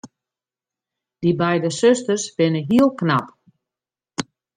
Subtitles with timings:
[1.21, 3.27] Dy beide susters binne hiel knap.